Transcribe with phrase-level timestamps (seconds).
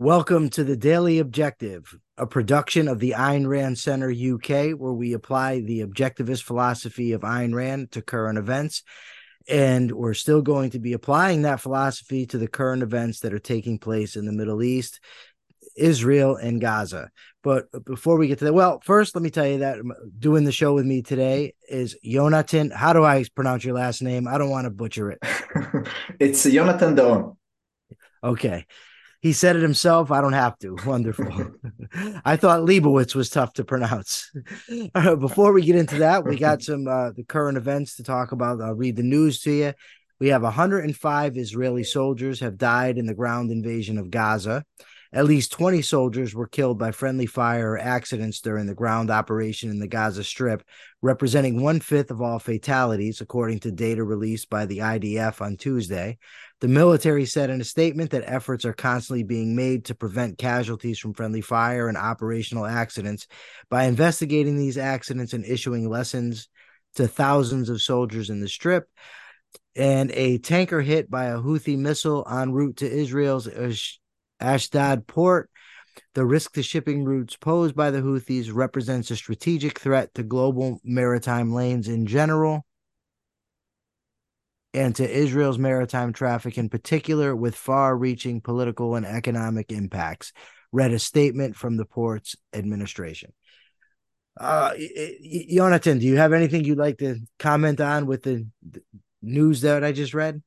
[0.00, 5.12] Welcome to the Daily Objective, a production of the Ayn Rand Center UK, where we
[5.12, 8.84] apply the objectivist philosophy of Ayn Rand to current events.
[9.48, 13.40] And we're still going to be applying that philosophy to the current events that are
[13.40, 15.00] taking place in the Middle East,
[15.76, 17.10] Israel, and Gaza.
[17.42, 20.44] But before we get to that, well, first, let me tell you that um, doing
[20.44, 22.70] the show with me today is Jonathan.
[22.70, 24.28] How do I pronounce your last name?
[24.28, 25.18] I don't want to butcher it.
[26.20, 27.36] it's Jonathan Daon.
[28.22, 28.64] Okay.
[29.20, 30.12] He said it himself.
[30.12, 30.76] I don't have to.
[30.86, 31.52] Wonderful.
[32.24, 34.30] I thought Leibowitz was tough to pronounce.
[34.94, 38.60] Before we get into that, we got some uh, the current events to talk about.
[38.60, 39.72] I'll read the news to you.
[40.20, 44.64] We have 105 Israeli soldiers have died in the ground invasion of Gaza.
[45.10, 49.70] At least 20 soldiers were killed by friendly fire or accidents during the ground operation
[49.70, 50.62] in the Gaza Strip,
[51.00, 56.18] representing one fifth of all fatalities, according to data released by the IDF on Tuesday.
[56.60, 60.98] The military said in a statement that efforts are constantly being made to prevent casualties
[60.98, 63.26] from friendly fire and operational accidents
[63.70, 66.48] by investigating these accidents and issuing lessons
[66.96, 68.88] to thousands of soldiers in the Strip.
[69.74, 73.46] And a tanker hit by a Houthi missile en route to Israel's
[74.40, 75.50] Ashdod port.
[76.14, 80.80] The risk to shipping routes posed by the Houthis represents a strategic threat to global
[80.84, 82.64] maritime lanes in general
[84.74, 90.32] and to Israel's maritime traffic in particular, with far reaching political and economic impacts,
[90.72, 93.32] read a statement from the port's administration.
[94.38, 94.74] Uh,
[95.50, 98.46] Jonathan, do you have anything you'd like to comment on with the
[99.20, 100.42] news that I just read?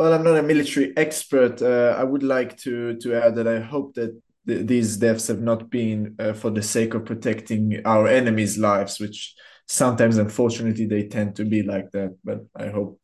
[0.00, 1.60] Well, I'm not a military expert.
[1.60, 5.42] Uh, I would like to to add that I hope that th- these deaths have
[5.42, 9.34] not been uh, for the sake of protecting our enemies' lives, which
[9.68, 12.16] sometimes, unfortunately, they tend to be like that.
[12.24, 12.98] But I hope,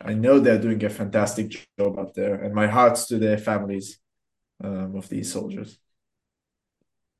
[0.00, 3.98] I know they're doing a fantastic job up there, and my hearts to their families
[4.62, 5.76] um, of these soldiers.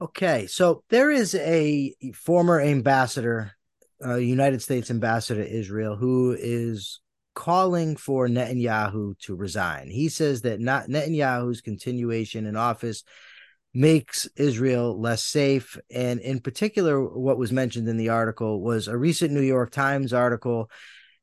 [0.01, 3.57] Okay, so there is a former ambassador,
[4.05, 7.01] uh, United States ambassador to Israel, who is
[7.37, 9.89] calling for Netanyahu to resign.
[9.89, 13.05] He says that not Netanyahu's continuation in office
[13.75, 15.79] makes Israel less safe.
[15.95, 20.15] And in particular, what was mentioned in the article was a recent New York Times
[20.15, 20.71] article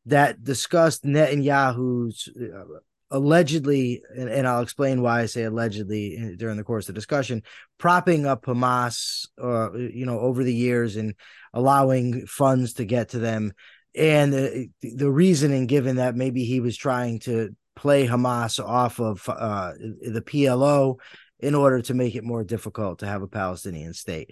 [0.06, 6.88] that discussed Netanyahu's uh, allegedly, and, I'll explain why I say allegedly during the course
[6.88, 7.42] of the discussion,
[7.78, 11.16] propping up Hamas, uh, you know, over the years and
[11.54, 13.54] allowing funds to get to them
[13.96, 19.28] and the, the reasoning given that maybe he was trying to play Hamas off of
[19.28, 21.00] uh, the PLO
[21.40, 24.32] in order to make it more difficult to have a Palestinian state.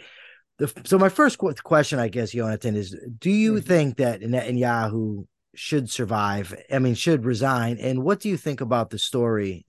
[0.58, 3.68] The, so my first question, I guess, Jonathan, is: Do you mm-hmm.
[3.68, 6.56] think that Netanyahu should survive?
[6.72, 7.78] I mean, should resign?
[7.80, 9.66] And what do you think about the story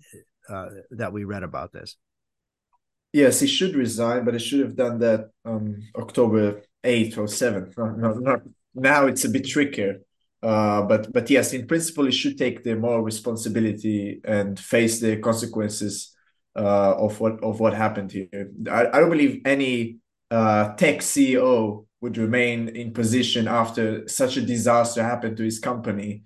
[0.48, 1.96] uh, that we read about this?
[3.12, 7.76] Yes, he should resign, but he should have done that on October eighth or seventh,
[7.76, 8.42] not, not
[8.74, 10.00] now it's a bit trickier.
[10.42, 15.16] Uh, but but yes, in principle, he should take the moral responsibility and face the
[15.18, 16.14] consequences
[16.56, 18.50] uh, of what of what happened here.
[18.70, 19.98] I, I don't believe any
[20.30, 26.22] uh, tech CEO would remain in position after such a disaster happened to his company.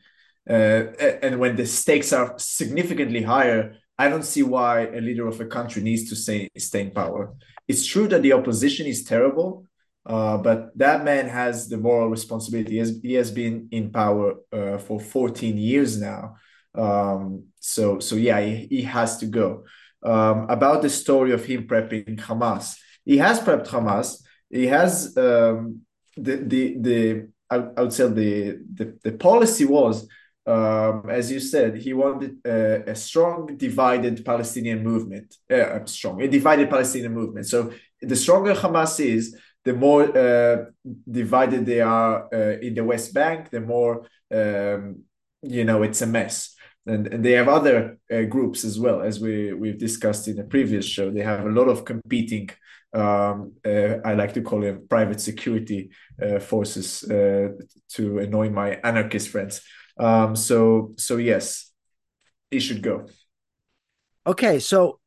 [0.49, 0.93] Uh,
[1.23, 5.47] and when the stakes are significantly higher, I don't see why a leader of a
[5.47, 7.35] country needs to stay, stay in power.
[7.67, 9.67] It's true that the opposition is terrible,
[10.07, 12.73] uh, but that man has the moral responsibility.
[12.73, 16.37] He has, he has been in power uh, for 14 years now.
[16.75, 19.65] Um, so, so yeah, he, he has to go.
[20.03, 24.23] Um, about the story of him prepping Hamas, he has prepped Hamas.
[24.49, 25.81] He has um,
[26.17, 30.07] the the the I, I would say the the, the policy was
[30.47, 35.35] um, as you said, he wanted a, a strong, divided Palestinian movement.
[35.51, 37.47] Uh, strong, a divided Palestinian movement.
[37.47, 40.67] So the stronger Hamas is, the more uh,
[41.11, 45.03] divided they are uh, in the West Bank, the more um,
[45.43, 46.55] you know it's a mess.
[46.87, 50.45] And, and they have other uh, groups as well, as we we've discussed in a
[50.45, 51.11] previous show.
[51.11, 52.49] They have a lot of competing.
[52.95, 55.91] Um, uh, I like to call them private security
[56.23, 57.49] uh, forces uh,
[57.95, 59.63] to annoy my anarchist friends.
[59.99, 61.73] Um, so so yes,
[62.53, 63.07] it should go.
[64.25, 65.01] Okay, so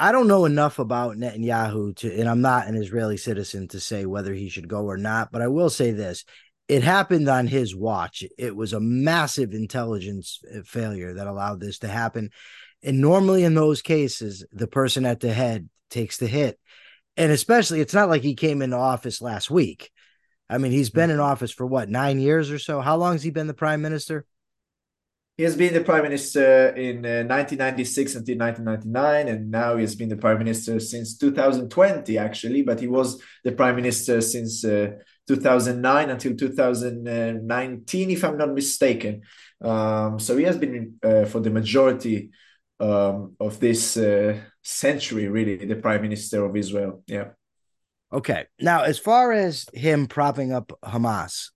[0.00, 4.06] I don't know enough about Netanyahu to, and I'm not an Israeli citizen to say
[4.06, 6.24] whether he should go or not, but I will say this.
[6.68, 8.24] It happened on his watch.
[8.38, 12.30] It was a massive intelligence uh, failure that allowed this to happen.
[12.82, 16.58] And normally in those cases, the person at the head takes the hit.
[17.18, 19.90] And especially, it's not like he came into office last week.
[20.48, 21.26] I mean, he's been in mm-hmm.
[21.26, 22.80] office for what, nine years or so?
[22.80, 24.24] How long has he been the prime minister?
[25.36, 29.94] He has been the prime minister in uh, 1996 until 1999, and now he has
[29.94, 32.62] been the prime minister since 2020, actually.
[32.62, 34.90] But he was the prime minister since uh,
[35.28, 39.22] 2009 until 2019, if I'm not mistaken.
[39.62, 42.30] Um, so he has been uh, for the majority
[42.80, 47.02] um, of this uh, century, really, the prime minister of Israel.
[47.06, 47.28] Yeah.
[48.12, 48.46] Okay.
[48.60, 51.50] Now, as far as him propping up Hamas,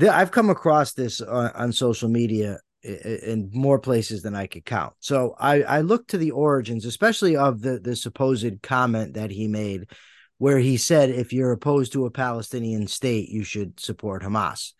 [0.00, 4.94] I've come across this on, on social media in more places than I could count.
[5.00, 9.48] So I, I looked to the origins, especially of the, the supposed comment that he
[9.48, 9.90] made,
[10.38, 14.72] where he said, if you're opposed to a Palestinian state, you should support Hamas.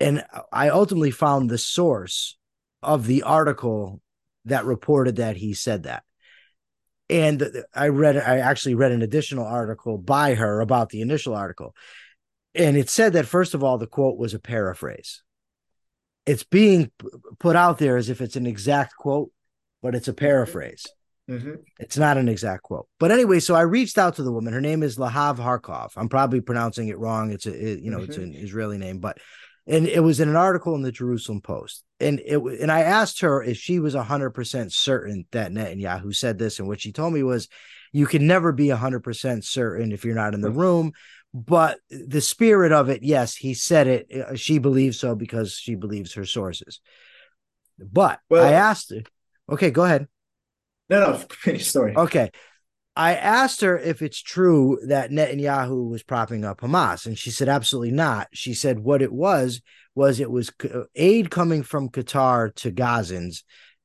[0.00, 2.38] And I ultimately found the source
[2.82, 4.00] of the article
[4.46, 6.02] that reported that he said that.
[7.10, 11.74] And I read, I actually read an additional article by her about the initial article.
[12.54, 15.22] And it said that, first of all, the quote was a paraphrase
[16.26, 16.90] it's being
[17.38, 19.30] put out there as if it's an exact quote,
[19.82, 20.86] but it's a paraphrase.
[21.28, 21.54] Mm-hmm.
[21.78, 22.88] It's not an exact quote.
[22.98, 24.52] But anyway, so I reached out to the woman.
[24.52, 25.92] Her name is Lahav Harkov.
[25.96, 27.30] I'm probably pronouncing it wrong.
[27.30, 28.10] It's a it, you know mm-hmm.
[28.10, 29.18] it's an Israeli name, but
[29.66, 31.84] and it was in an article in the Jerusalem Post.
[32.00, 36.58] And it and I asked her if she was 100% certain that Netanyahu said this
[36.58, 37.48] and what she told me was
[37.92, 40.92] you can never be 100% certain if you're not in the room
[41.34, 44.06] but the spirit of it, yes, he said it.
[44.12, 46.80] Uh, she believes so because she believes her sources.
[47.78, 49.02] But well, I asked her,
[49.50, 50.08] okay, go ahead.
[50.90, 51.70] No, no, finish.
[51.70, 51.96] Sorry.
[51.96, 52.30] Okay.
[52.94, 57.48] I asked her if it's true that Netanyahu was propping up Hamas, and she said
[57.48, 58.28] absolutely not.
[58.34, 59.62] She said what it was
[59.94, 63.44] was it was uh, aid coming from Qatar to Gazans,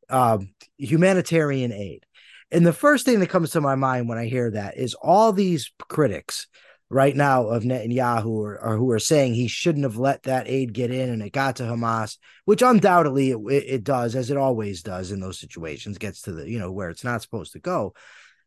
[0.10, 0.40] uh,
[0.78, 2.06] humanitarian aid.
[2.52, 5.32] And the first thing that comes to my mind when I hear that is all
[5.32, 6.48] these critics
[6.90, 10.74] right now of Netanyahu or, or, who are saying he shouldn't have let that aid
[10.74, 14.84] get in and it got to Hamas, which undoubtedly it, it, does, as it always
[14.84, 17.94] does in those situations, gets to the, you know, where it's not supposed to go.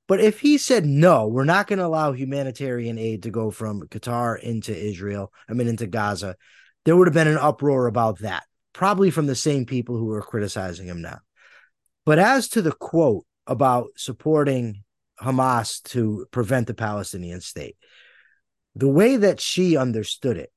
[0.09, 3.83] But if he said, no, we're not going to allow humanitarian aid to go from
[3.83, 6.37] Qatar into Israel, I mean, into Gaza,
[6.85, 10.23] there would have been an uproar about that, probably from the same people who are
[10.23, 11.19] criticizing him now.
[12.07, 14.83] But as to the quote about supporting
[15.21, 17.77] Hamas to prevent the Palestinian state,
[18.81, 20.51] the way that she understood it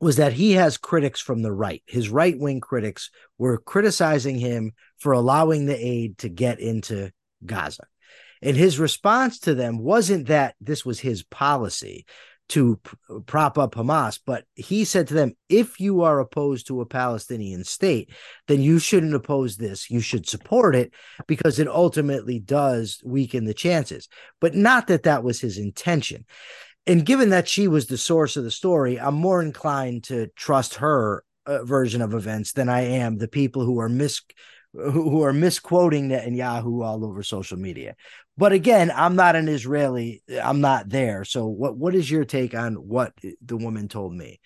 [0.00, 1.82] was that he has critics from the right.
[1.86, 7.10] His right wing critics were criticizing him for allowing the aid to get into
[7.46, 7.86] Gaza.
[8.42, 12.04] And his response to them wasn't that this was his policy
[12.48, 12.78] to
[13.26, 17.64] prop up Hamas, but he said to them, if you are opposed to a Palestinian
[17.64, 18.10] state,
[18.46, 19.88] then you shouldn't oppose this.
[19.88, 20.92] You should support it
[21.26, 24.08] because it ultimately does weaken the chances.
[24.40, 26.26] But not that that was his intention
[26.86, 30.76] and given that she was the source of the story, I'm more inclined to trust
[30.76, 34.20] her uh, version of events than I am the people who are mis
[34.72, 37.94] who are misquoting Netanyahu all over social media.
[38.38, 40.22] But again, I'm not an Israeli.
[40.42, 41.24] I'm not there.
[41.24, 43.12] So what what is your take on what
[43.44, 44.40] the woman told me?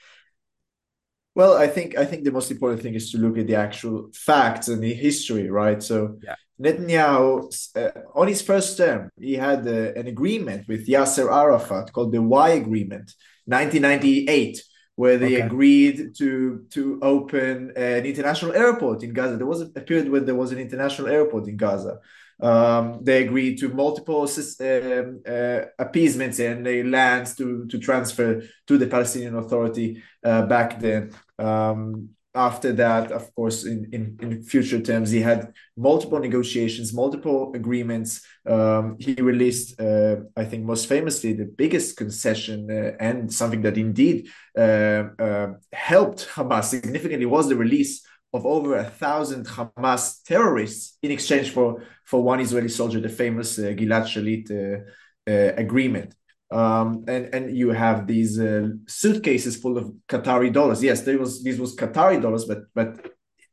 [1.34, 4.10] Well, I think I think the most important thing is to look at the actual
[4.14, 5.82] facts and the history, right?
[5.82, 6.34] So yeah.
[6.60, 12.12] Netanyahu, uh, on his first term, he had uh, an agreement with Yasser Arafat called
[12.12, 13.12] the Wye Agreement,
[13.44, 14.62] 1998,
[14.94, 15.42] where they okay.
[15.42, 19.36] agreed to to open an international airport in Gaza.
[19.36, 21.98] There was a period when there was an international airport in Gaza.
[22.40, 24.28] Um, they agreed to multiple
[24.60, 31.12] um, uh, appeasements and lands to to transfer to the Palestinian Authority uh, back then.
[31.38, 37.52] Um, after that, of course, in, in, in future terms, he had multiple negotiations, multiple
[37.54, 38.24] agreements.
[38.46, 43.78] Um, he released, uh, I think, most famously, the biggest concession uh, and something that
[43.78, 50.98] indeed uh, uh helped Hamas significantly was the release of over a thousand Hamas terrorists
[51.02, 56.14] in exchange for, for one Israeli soldier, the famous uh, Gilad Shalit uh, agreement.
[56.50, 60.82] Um, and and you have these uh, suitcases full of Qatari dollars.
[60.82, 63.10] Yes, there was this was Qatari dollars, but but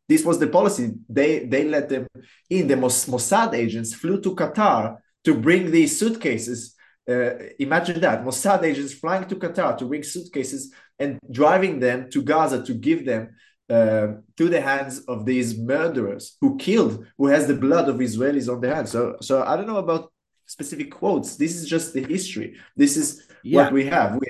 [0.07, 0.91] this was the policy.
[1.09, 2.07] They they let them
[2.49, 2.67] in.
[2.67, 6.75] The Mossad agents flew to Qatar to bring these suitcases.
[7.09, 12.21] Uh, imagine that Mossad agents flying to Qatar to bring suitcases and driving them to
[12.21, 13.35] Gaza to give them
[13.69, 14.07] uh,
[14.37, 18.61] to the hands of these murderers who killed, who has the blood of Israelis on
[18.61, 18.91] their hands.
[18.91, 20.12] So so I don't know about
[20.53, 21.29] specific quotes.
[21.43, 22.47] This is just the history.
[22.81, 23.07] This is
[23.43, 23.57] yeah.
[23.57, 24.09] what we have.
[24.21, 24.27] We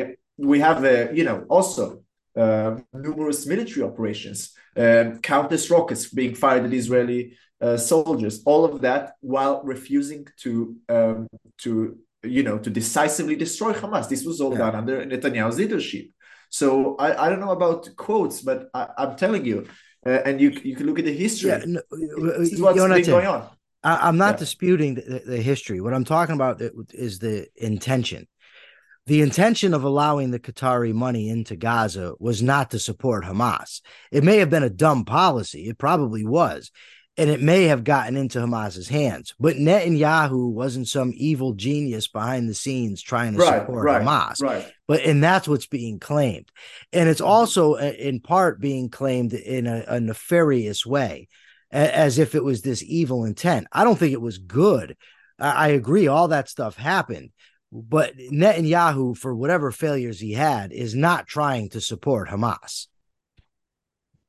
[0.52, 1.84] we have uh, you know also
[2.44, 2.72] uh,
[3.08, 4.40] numerous military operations,
[4.84, 7.22] uh, countless rockets being fired at Israeli
[7.66, 8.36] uh, soldiers.
[8.52, 9.04] All of that
[9.34, 10.52] while refusing to
[10.96, 11.28] um,
[11.64, 11.72] to
[12.36, 14.06] you know to decisively destroy Hamas.
[14.08, 14.64] This was all yeah.
[14.64, 16.06] done under Netanyahu's leadership.
[16.50, 19.58] So I, I don't know about quotes, but I, I'm telling you,
[20.06, 21.50] uh, and you you can look at the history.
[21.50, 21.82] Yeah, no,
[22.42, 23.42] this is what's been going on.
[23.84, 24.38] I, am not Yeah.
[24.40, 25.82] disputing the, the history.
[25.82, 26.62] What I'm talking about
[26.94, 28.28] is the intention.
[29.06, 33.82] The intention of allowing the Qatari money into Gaza was not to support Hamas.
[34.12, 35.68] It may have been a dumb policy.
[35.68, 36.72] It probably was.
[37.18, 39.36] And it may have gotten into Hamas's hands.
[39.40, 44.42] But Netanyahu wasn't some evil genius behind the scenes trying to Right, support right, Hamas
[44.42, 44.66] right.
[44.88, 46.50] but and that's what's being claimed
[46.92, 51.28] and it's also uh, in part being claimed in a, a nefarious way
[51.74, 54.96] as if it was this evil intent i don't think it was good
[55.40, 57.32] i, I agree all that stuff happened
[57.72, 62.88] but netanyahu for whatever failures he had is not trying to support hamas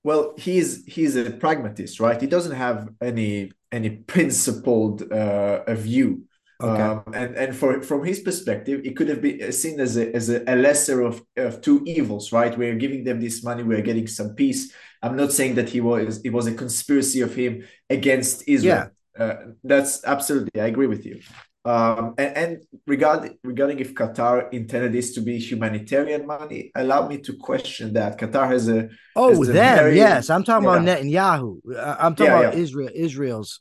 [0.02, 2.20] Well, he's he's a pragmatist, right?
[2.20, 6.24] He doesn't have any any principled uh, a view.
[6.62, 6.82] Okay.
[6.82, 10.28] Um, and and for from his perspective, it could have been seen as a as
[10.28, 12.56] a, a lesser of, of two evils, right?
[12.56, 14.72] We're giving them this money, we're getting some peace.
[15.04, 18.88] I'm not saying that he was it was a conspiracy of him against Israel.
[19.18, 21.20] Uh, that's absolutely, I agree with you.
[21.66, 27.16] Um, and, and regarding regarding if Qatar intended this to be humanitarian money, allow me
[27.18, 28.18] to question that.
[28.18, 30.28] Qatar has a oh a them very- yes.
[30.28, 31.60] I'm talking about netanyahu.
[31.78, 32.60] I'm talking Yeah, about yeah.
[32.60, 33.60] israel israel's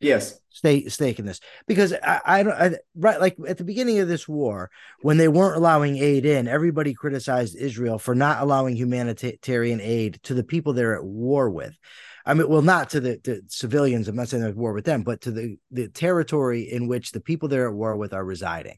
[0.00, 1.40] yes, stake stake in this.
[1.66, 4.70] Because I, I don't I, right like at the beginning of this war
[5.02, 10.32] when they weren't allowing aid in everybody criticized Israel for not allowing humanitarian aid to
[10.32, 11.76] the people they're at war with
[12.26, 14.84] I mean well not to the, the civilians I'm not saying they're at war with
[14.84, 18.24] them but to the the territory in which the people they're at war with are
[18.24, 18.76] residing.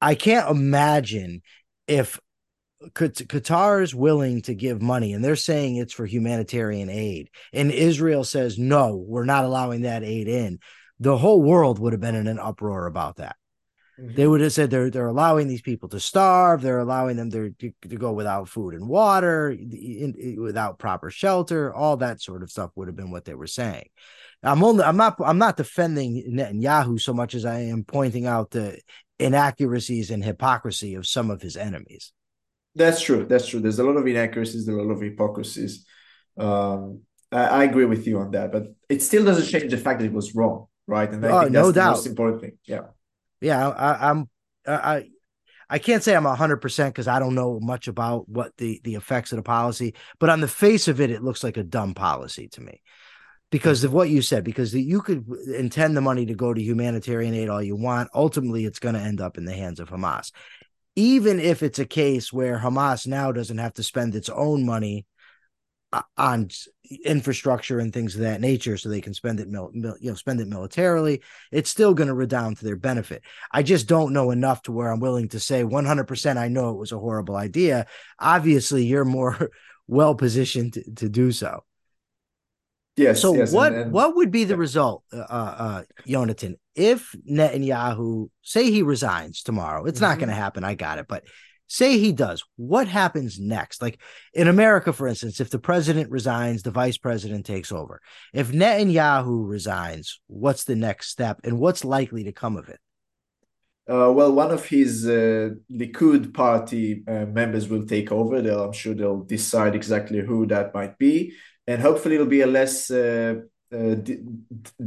[0.00, 1.42] I can't imagine
[1.86, 2.20] if
[2.92, 8.24] Qatar is willing to give money and they're saying it's for humanitarian aid and Israel
[8.24, 10.58] says no we're not allowing that aid in.
[10.98, 13.36] The whole world would have been in an uproar about that
[13.98, 17.50] they would have said they're they're allowing these people to starve they're allowing them to,
[17.58, 22.42] to, to go without food and water in, in- without proper shelter all that sort
[22.42, 23.86] of stuff would have been what they were saying
[24.42, 28.50] i'm only i'm not i'm not defending netanyahu so much as i am pointing out
[28.50, 28.78] the
[29.18, 32.12] inaccuracies and hypocrisy of some of his enemies
[32.74, 33.24] That's true.
[33.24, 33.60] That's true.
[33.60, 35.86] There's a lot of inaccuracies, there are a lot of hypocrisies.
[36.38, 37.00] Um,
[37.32, 40.06] I, I agree with you on that, but it still doesn't change the fact that
[40.06, 41.10] it was wrong, right?
[41.10, 41.96] And I Oh, think no that's the doubt.
[41.96, 42.58] most important thing.
[42.66, 42.82] Yeah.
[43.40, 44.28] Yeah I, i'm
[44.66, 45.04] i
[45.68, 49.32] i can't say i'm 100% because i don't know much about what the the effects
[49.32, 52.48] of the policy but on the face of it it looks like a dumb policy
[52.48, 52.82] to me.
[53.52, 55.24] Because of what you said because you could
[55.54, 58.10] intend the money to go to humanitarian aid all you want.
[58.12, 60.32] Ultimately it's going to end up in the hands of hamas.
[60.96, 65.06] Even if it's a case where hamas now doesn't have to spend its own money
[65.92, 66.48] uh, on
[67.04, 70.14] infrastructure and things of that nature so they can spend it mil- mil- you know
[70.16, 74.30] spend it militarily it's still going to redound to their benefit i just don't know
[74.30, 77.86] enough to where i'm willing to say 100% i know it was a horrible idea
[78.18, 79.50] obviously you're more
[79.88, 81.64] well positioned to, to do so
[82.96, 83.20] Yes.
[83.20, 83.52] so yes.
[83.52, 84.60] what and, and what would be the yeah.
[84.60, 90.20] result uh uh Jonathan if Netanyahu say he resigns tomorrow it's not Mhm.
[90.20, 91.24] going to happen I got it but
[91.66, 93.82] say he does what happens next?
[93.82, 94.00] Like
[94.32, 98.00] in America for instance if the president resigns the vice president takes over.
[98.32, 102.80] If Netanyahu resigns what's the next step and what's likely to come of it?
[103.88, 108.42] Uh, well, one of his uh, Likud party uh, members will take over.
[108.42, 111.34] They'll, I'm sure they'll decide exactly who that might be,
[111.68, 113.36] and hopefully it'll be a less uh,
[113.72, 114.24] uh, di-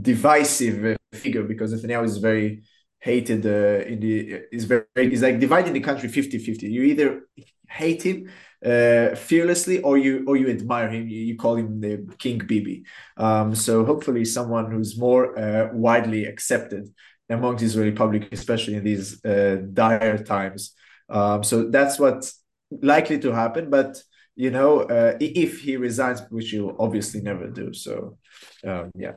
[0.01, 2.63] divisive figure because Netanyahu is very
[3.00, 6.63] hated uh, in the is very is like dividing the country 50-50.
[6.63, 7.27] You either
[7.70, 8.29] hate him
[8.65, 11.08] uh, fearlessly or you or you admire him.
[11.08, 12.84] You, you call him the King Bibi.
[13.18, 16.89] Um, so hopefully someone who's more uh, widely accepted
[17.29, 20.74] among the Israeli public, especially in these uh, dire times.
[21.10, 23.70] Um, so that's what's likely to happen.
[23.70, 24.01] But
[24.36, 27.74] you know, uh, if he resigns, which he'll obviously never do.
[27.74, 28.18] So
[28.65, 29.13] um, yeah.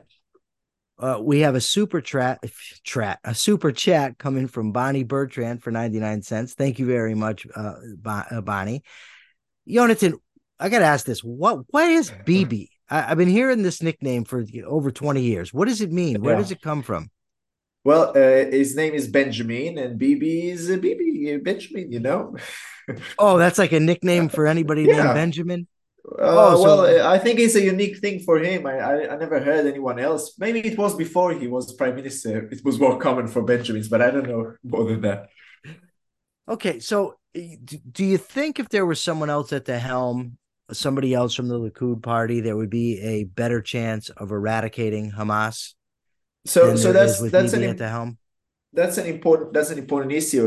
[1.03, 2.39] Uh, we have a super chat,
[3.25, 6.53] a super chat coming from Bonnie Bertrand for 99 cents.
[6.53, 8.83] Thank you very much, uh, Bon- uh, Bonnie.
[9.67, 10.13] Jonathan,
[10.61, 11.19] I got to ask this.
[11.21, 12.71] What, what is Bibi?
[12.89, 15.53] I, I've been hearing this nickname for over 20 years.
[15.53, 16.21] What does it mean?
[16.21, 16.39] Where Yeah.
[16.39, 17.09] does it come from?
[17.83, 21.91] Well, uh, his name is Benjamin, and Bibi is BB Benjamin.
[21.91, 22.37] You know.
[23.17, 25.67] Oh, that's like a nickname for anybody named Benjamin.
[26.05, 28.65] Uh, Oh, so- well, uh, I think it's a unique thing for him.
[28.65, 30.33] I, I I never heard anyone else.
[30.37, 32.49] Maybe it was before he was prime minister.
[32.51, 35.29] It was more common for Benjamins, but I don't know more than that.
[36.47, 37.55] Okay, so eh,
[37.91, 40.37] do you think if there was someone else at the helm,
[40.71, 45.73] somebody else from the Likud party, there would be a better chance of eradicating Hamas?
[46.45, 48.17] So so that's that's an at the helm.
[48.73, 50.43] that's an important that's an important issue.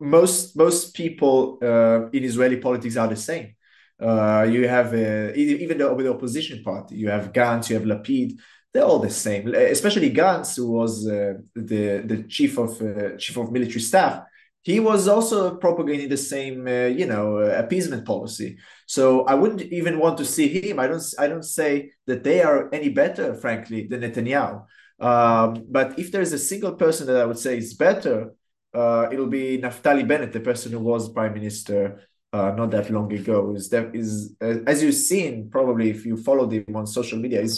[0.00, 3.54] Most most people uh, in Israeli politics are the same.
[4.00, 7.84] Uh, you have uh, even though with the opposition party, you have Gantz, you have
[7.84, 8.38] Lapid.
[8.72, 9.54] They're all the same.
[9.54, 14.22] Especially Gantz, who was uh, the the chief of uh, chief of military staff.
[14.62, 18.58] He was also propagating the same, uh, you know, appeasement policy.
[18.86, 20.78] So I wouldn't even want to see him.
[20.78, 21.02] I don't.
[21.18, 24.64] I don't say that they are any better, frankly, than Netanyahu.
[24.98, 28.34] Um, but if there's a single person that I would say is better,
[28.74, 32.02] uh, it'll be Naftali Bennett, the person who was prime minister
[32.36, 33.54] uh, not that long ago.
[33.54, 37.40] Is that is uh, as you've seen probably if you followed him on social media,
[37.40, 37.54] is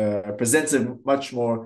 [0.00, 1.56] uh, presents a much more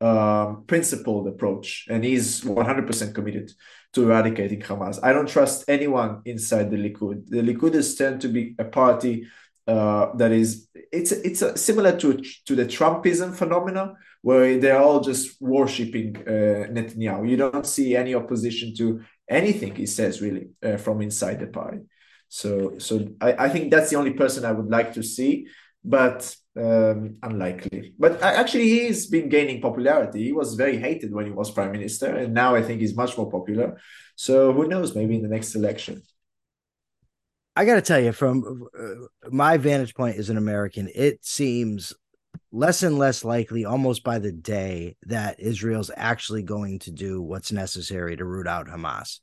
[0.00, 3.52] um, principled approach, and he's 100% committed
[3.94, 4.98] to eradicating Hamas.
[5.02, 7.28] I don't trust anyone inside the Likud.
[7.28, 9.26] The Likud is tend to be a party
[9.66, 12.08] uh, that is it's it's a, similar to
[12.46, 17.28] to the Trumpism phenomenon where they're all just worshiping uh, Netanyahu.
[17.30, 21.80] You don't see any opposition to anything he says really uh, from inside the party.
[22.28, 25.46] So so I, I think that's the only person I would like to see,
[25.84, 27.94] but um, unlikely.
[27.98, 30.24] But actually, he's been gaining popularity.
[30.24, 33.16] He was very hated when he was prime minister, and now I think he's much
[33.16, 33.78] more popular.
[34.16, 34.94] So who knows?
[34.94, 36.02] Maybe in the next election.
[37.56, 41.92] I got to tell you, from uh, my vantage point as an American, it seems
[42.52, 47.52] less and less likely, almost by the day, that Israel's actually going to do what's
[47.52, 49.20] necessary to root out Hamas,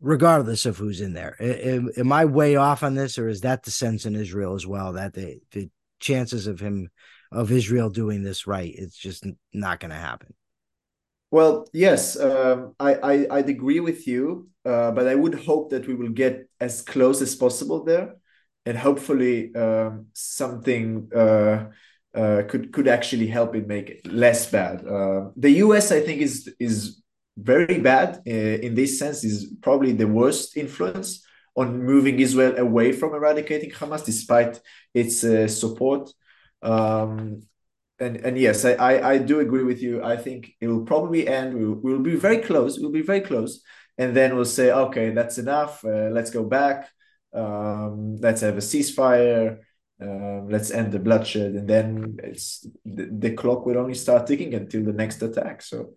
[0.00, 1.36] regardless of who's in there.
[1.40, 4.66] Am, am I way off on this, or is that the sense in Israel as
[4.66, 5.70] well that the, the
[6.00, 6.90] chances of him
[7.30, 10.34] of Israel doing this right, it's just not going to happen?
[11.30, 15.86] Well, yes, um, I, I I'd agree with you, uh, but I would hope that
[15.88, 18.14] we will get as close as possible there,
[18.64, 21.10] and hopefully um, something
[22.14, 24.86] uh, could could actually help it make it less bad.
[24.86, 25.90] Uh, the U.S.
[25.90, 27.02] I think is is
[27.36, 29.24] very bad uh, in this sense.
[29.24, 31.24] Is probably the worst influence
[31.56, 34.60] on moving Israel away from eradicating Hamas, despite
[34.92, 36.10] its uh, support.
[36.62, 37.42] Um,
[37.98, 40.02] and and yes, I, I, I do agree with you.
[40.02, 41.54] I think it will probably end.
[41.54, 42.78] We'll, we'll be very close.
[42.78, 43.62] We'll be very close,
[43.98, 45.84] and then we'll say, okay, that's enough.
[45.84, 46.90] Uh, let's go back.
[47.32, 49.58] Um, let's have a ceasefire.
[50.04, 54.52] Um, let's end the bloodshed, and then it's the, the, clock will only start ticking
[54.54, 55.62] until the next attack.
[55.62, 55.94] So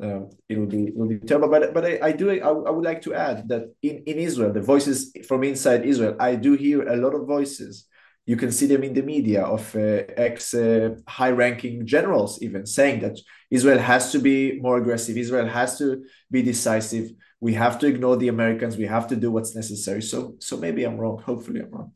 [0.00, 1.48] um, it will be it will be terrible.
[1.48, 2.36] But but I, I do I,
[2.68, 6.36] I would like to add that in in Israel, the voices from inside Israel, I
[6.36, 7.88] do hear a lot of voices
[8.28, 12.66] you can see them in the media of uh, ex uh, high ranking generals even
[12.66, 13.16] saying that
[13.50, 17.06] Israel has to be more aggressive, Israel has to be decisive.
[17.40, 18.76] We have to ignore the Americans.
[18.76, 20.02] We have to do what's necessary.
[20.02, 21.22] So, so maybe I'm wrong.
[21.22, 21.92] Hopefully, I'm wrong.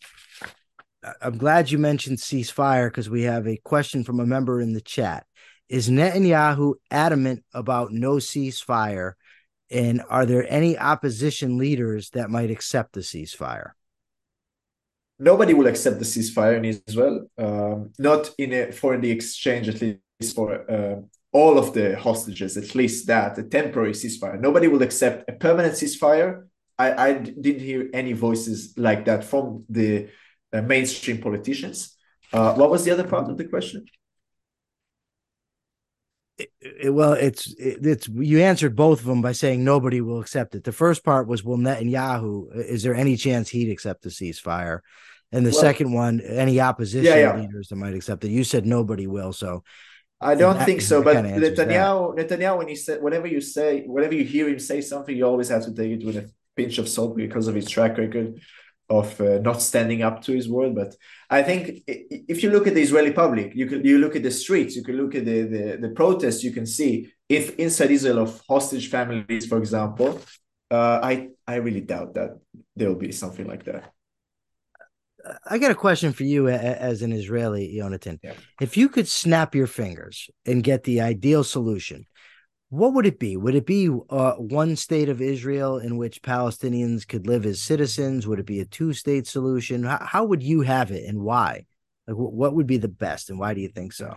[1.21, 4.81] I'm glad you mentioned ceasefire because we have a question from a member in the
[4.81, 5.27] chat.
[5.69, 9.15] Is Netanyahu adamant about no ceasefire?
[9.71, 13.73] And are there any opposition leaders that might accept the ceasefire?
[15.23, 19.81] nobody will accept the ceasefire in Israel, um, not in a, for the exchange, at
[19.81, 20.97] least for uh,
[21.33, 24.39] all of the hostages, at least that, a temporary ceasefire.
[24.41, 26.49] Nobody will accept a permanent ceasefire.
[26.79, 30.09] I, I didn't hear any voices like that from the
[30.61, 31.97] mainstream politicians.
[32.33, 33.87] Uh, what was the other part of the question?
[36.39, 40.21] It, it, well, it's it, it's you answered both of them by saying nobody will
[40.21, 40.65] accept it.
[40.65, 42.55] The first part was, "Will Netanyahu?
[42.57, 44.81] Is there any chance he'd accept the ceasefire?"
[45.31, 47.41] And the well, second one, any opposition yeah, yeah.
[47.41, 48.31] leaders that might accept it.
[48.31, 49.63] You said nobody will, so
[50.21, 51.03] I don't that, think so.
[51.03, 52.29] But Netanyahu, that.
[52.29, 55.49] Netanyahu, when he said, whatever you say, whatever you hear him say something, you always
[55.49, 58.41] have to take it with a pinch of salt because of his track record
[58.99, 60.75] of uh, not standing up to his word.
[60.75, 60.91] But
[61.31, 64.35] I think if you look at the Israeli public, you can you look at the
[64.45, 66.93] streets, you can look at the the, the protests, you can see
[67.29, 70.21] if inside Israel of hostage families, for example,
[70.71, 71.13] uh, I
[71.47, 72.31] I really doubt that
[72.77, 73.83] there will be something like that.
[75.47, 78.19] I got a question for you as an Israeli, Yonatan.
[78.23, 78.35] Yeah.
[78.61, 80.17] If you could snap your fingers
[80.49, 82.07] and get the ideal solution,
[82.73, 83.37] what would it be?
[83.37, 88.27] Would it be uh, one state of Israel in which Palestinians could live as citizens?
[88.27, 89.83] Would it be a two state solution?
[89.83, 91.67] How, how, would you have it and why?
[92.07, 94.17] Like, what would be the best and why do you think so?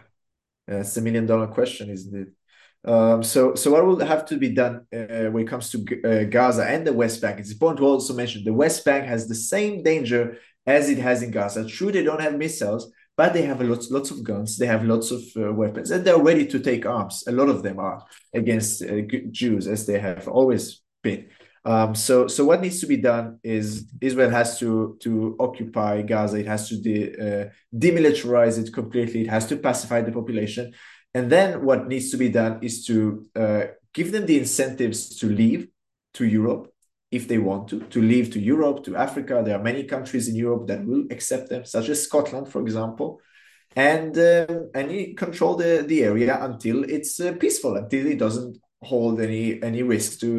[0.70, 2.90] It's a million dollar question, isn't it?
[2.90, 6.24] Um, so, so what will have to be done uh, when it comes to uh,
[6.24, 7.40] Gaza and the West Bank?
[7.40, 11.24] It's important to also mention the West Bank has the same danger as it has
[11.24, 11.68] in Gaza.
[11.68, 14.58] True, they don't have missiles, but they have lots, lots of guns.
[14.58, 17.24] They have lots of uh, weapons, and they're ready to take arms.
[17.28, 19.02] A lot of them are against uh,
[19.32, 21.30] Jews, as they have always been.
[21.64, 26.38] Um, so, so what needs to be done is Israel has to to occupy Gaza.
[26.38, 29.22] It has to de, uh, demilitarize it completely.
[29.22, 30.74] It has to pacify the population,
[31.14, 35.30] and then what needs to be done is to uh, give them the incentives to
[35.30, 35.68] leave
[36.16, 36.75] to Europe
[37.16, 39.42] if they want to, to leave to Europe, to Africa.
[39.44, 43.22] There are many countries in Europe that will accept them, such as Scotland, for example.
[43.76, 49.20] And uh, and control the, the area until it's uh, peaceful, until it doesn't hold
[49.20, 50.30] any any risk to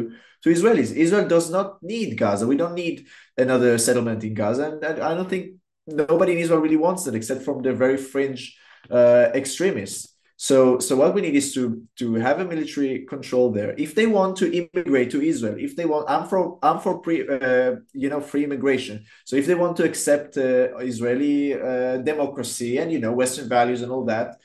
[0.43, 0.91] to Israelis.
[1.05, 2.47] Israel does not need Gaza.
[2.47, 3.05] We don't need
[3.37, 5.45] another settlement in Gaza, and, I don't think
[5.85, 8.57] nobody in Israel really wants that, except from the very fringe
[8.89, 10.16] uh, extremists.
[10.39, 13.73] So, so what we need is to to have a military control there.
[13.75, 17.27] If they want to immigrate to Israel, if they want, I'm for I'm for pre,
[17.27, 19.03] uh, you know, free immigration.
[19.25, 23.81] So if they want to accept uh, Israeli uh, democracy and you know Western values
[23.81, 24.37] and all that,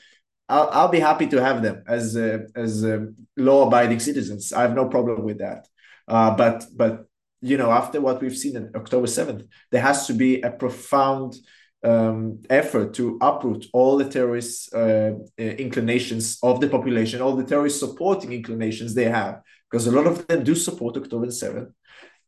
[0.49, 4.51] I'll, I'll be happy to have them as uh, as um, law abiding citizens.
[4.51, 5.67] I have no problem with that.
[6.07, 7.05] Uh, but but
[7.41, 11.35] you know, after what we've seen on October seventh, there has to be a profound
[11.83, 17.43] um, effort to uproot all the terrorist uh, uh, inclinations of the population, all the
[17.43, 21.71] terrorist supporting inclinations they have, because a lot of them do support October 7th.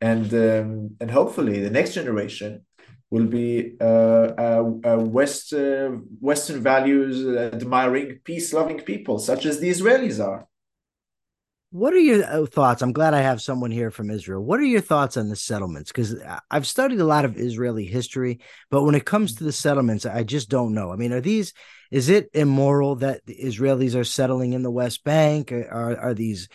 [0.02, 2.65] And, um, and hopefully the next generation
[3.10, 4.62] will be uh,
[4.98, 5.89] West, uh,
[6.20, 10.48] Western values admiring, peace loving people, such as the Israelis are.
[11.76, 12.82] What are your uh, thoughts?
[12.82, 14.42] I'm glad I have someone here from Israel.
[14.42, 15.92] What are your thoughts on the settlements?
[15.92, 16.16] Because
[16.50, 18.40] I've studied a lot of Israeli history,
[18.72, 20.94] but when it comes to the settlements, I just don't know.
[20.94, 21.52] I mean, are these?
[21.92, 25.52] Is it immoral that the Israelis are settling in the West Bank?
[25.52, 26.48] Are are these?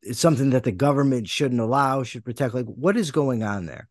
[0.00, 2.54] It's something that the government shouldn't allow, should protect.
[2.54, 3.90] Like, what is going on there?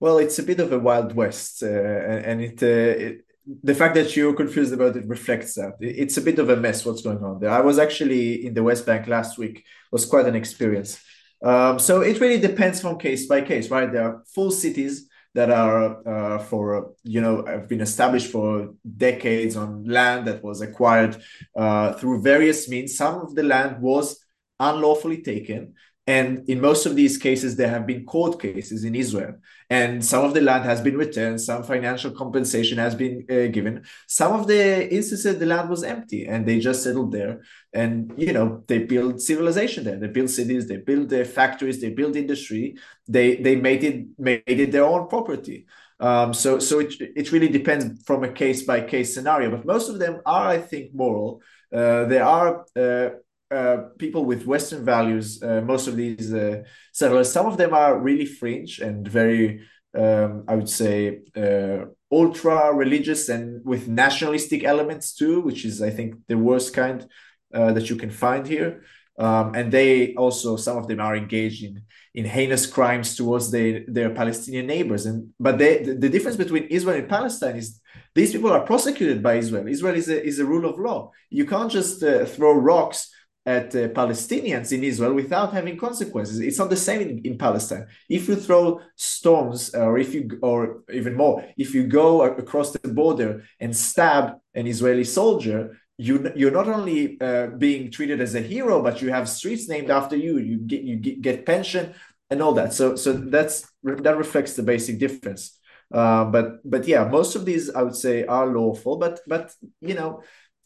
[0.00, 3.94] Well, it's a bit of a wild west, uh, and it, uh, it the fact
[3.94, 5.74] that you're confused about it reflects that.
[5.80, 7.50] It's a bit of a mess what's going on there.
[7.50, 9.58] I was actually in the west bank last week.
[9.58, 11.02] It was quite an experience.
[11.42, 13.92] Um, so it really depends from case by case right?
[13.92, 19.56] There are full cities that are uh, for you know have been established for decades
[19.56, 21.20] on land that was acquired
[21.56, 22.96] uh, through various means.
[22.96, 24.24] Some of the land was
[24.60, 25.74] unlawfully taken
[26.06, 29.34] and in most of these cases, there have been court cases in Israel.
[29.70, 33.84] And some of the land has been returned, some financial compensation has been uh, given.
[34.08, 37.42] Some of the instances, the land was empty and they just settled there.
[37.72, 39.96] And, you know, they built civilization there.
[39.96, 42.76] They built cities, they built their factories, they built industry.
[43.06, 45.66] They, they made, it, made it their own property.
[46.00, 49.52] Um, so so it, it really depends from a case by case scenario.
[49.52, 51.40] But most of them are, I think, moral.
[51.72, 53.10] Uh, they are uh,
[53.52, 56.62] uh, people with Western values, uh, most of these uh,
[56.92, 59.60] settlers, some of them are really fringe and very,
[59.94, 65.90] um, I would say, uh, ultra religious and with nationalistic elements too, which is, I
[65.90, 67.06] think, the worst kind
[67.52, 68.84] uh, that you can find here.
[69.18, 71.82] Um, and they also, some of them are engaged in,
[72.14, 75.04] in heinous crimes towards their, their Palestinian neighbors.
[75.04, 77.78] And but they, the, the difference between Israel and Palestine is
[78.14, 79.68] these people are prosecuted by Israel.
[79.68, 81.10] Israel is a, is a rule of law.
[81.28, 83.10] You can't just throw rocks
[83.44, 86.38] at uh, Palestinians in Israel without having consequences.
[86.38, 87.86] It's not the same in, in Palestine.
[88.08, 92.88] If you throw stones, or if you, or even more, if you go across the
[92.88, 98.40] border and stab an Israeli soldier, you you're not only uh, being treated as a
[98.40, 100.38] hero, but you have streets named after you.
[100.38, 101.94] You get you get, pension
[102.30, 102.72] and all that.
[102.72, 105.58] So so that's that reflects the basic difference.
[105.92, 108.96] Uh, but but yeah, most of these I would say are lawful.
[108.96, 110.22] But but you know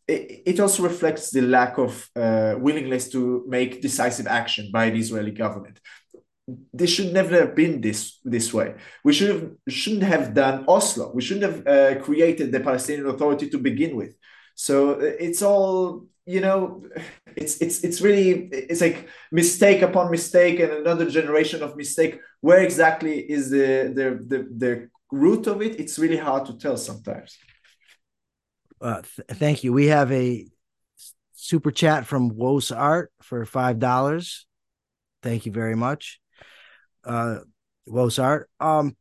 [0.09, 5.33] it, also reflects the lack of uh, willingness to make decisive action by the Israeli
[5.33, 5.81] government.
[6.73, 8.77] This should never have been this this way.
[9.03, 11.13] We should have shouldn't have done Oslo.
[11.13, 14.15] We shouldn't have uh, created the Palestinian Authority to begin with.
[14.55, 16.85] So uh, it's all you know.
[17.35, 22.21] It's it's it's really it's like mistake upon mistake and another generation of mistake.
[22.41, 25.81] Where exactly is the the the, the root of it?
[25.81, 27.37] It's really hard to tell sometimes.
[28.81, 29.73] Uh, th- thank you.
[29.73, 30.47] We have a
[31.35, 34.47] super chat from Wos Art for five dollars.
[35.23, 36.21] Thank you very much,
[37.05, 37.39] uh,
[37.87, 38.51] Wos Art.
[38.61, 38.97] Um,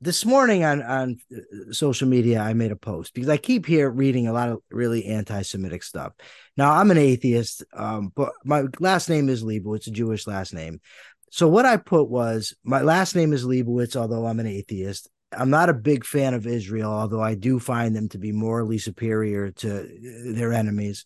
[0.00, 3.90] this morning on on uh, social media, I made a post because I keep here
[3.90, 6.12] reading a lot of really anti-Semitic stuff.
[6.56, 9.86] Now I'm an atheist, um, but my last name is Leibowitz.
[9.86, 10.80] A Jewish last name.
[11.30, 15.10] So what I put was my last name is Leibowitz, although I'm an atheist.
[15.32, 18.78] I'm not a big fan of Israel, although I do find them to be morally
[18.78, 19.84] superior to uh,
[20.34, 21.04] their enemies.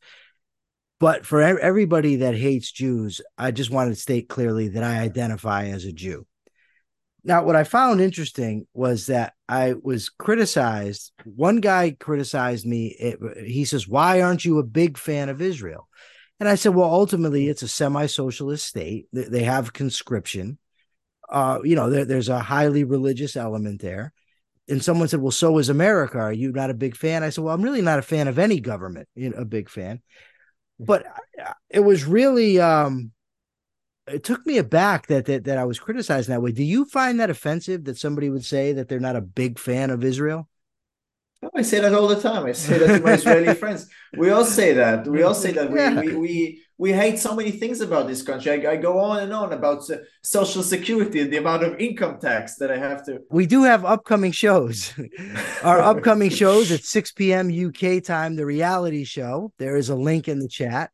[1.01, 5.67] But for everybody that hates Jews, I just wanted to state clearly that I identify
[5.67, 6.27] as a Jew.
[7.25, 11.13] Now, what I found interesting was that I was criticized.
[11.25, 12.97] One guy criticized me.
[12.99, 15.89] It, he says, Why aren't you a big fan of Israel?
[16.39, 19.07] And I said, Well, ultimately, it's a semi socialist state.
[19.13, 20.59] They have conscription
[21.33, 24.13] uh, you know, there, there's a highly religious element there.
[24.69, 26.19] And someone said, "Well, so is America.
[26.19, 28.39] Are you not a big fan?" I said, "Well, I'm really not a fan of
[28.39, 29.09] any government.
[29.17, 30.03] You know, a big fan."
[30.79, 31.05] But
[31.69, 33.13] it was really, um,
[34.07, 36.53] it took me aback that, that that I was criticized that way.
[36.53, 39.91] Do you find that offensive that somebody would say that they're not a big fan
[39.91, 40.49] of Israel?
[41.55, 42.47] I say that all the time.
[42.47, 43.89] I say that to my Israeli friends.
[44.17, 45.07] We all say that.
[45.07, 45.71] We all say that.
[45.71, 46.01] Yeah.
[46.01, 48.67] We, we, we, we hate so many things about this country.
[48.67, 52.19] I, I go on and on about uh, social security and the amount of income
[52.19, 53.21] tax that I have to.
[53.31, 54.95] We do have upcoming shows.
[55.63, 57.51] Our upcoming shows at 6 p.m.
[57.51, 59.53] UK time, the reality show.
[59.59, 60.91] There is a link in the chat.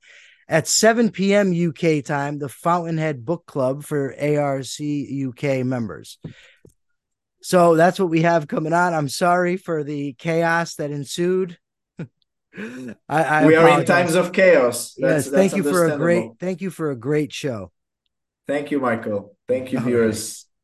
[0.48, 1.52] At 7 p.m.
[1.52, 6.18] UK time, the Fountainhead Book Club for ARC UK members.
[7.40, 8.94] So that's what we have coming on.
[8.94, 11.58] I'm sorry for the chaos that ensued.
[11.98, 14.94] I, I we are in times of chaos.
[14.98, 17.70] That's, yes, thank that's you for a great thank you for a great show.
[18.46, 19.36] Thank you, Michael.
[19.46, 19.90] Thank you, All right.
[19.92, 20.47] viewers.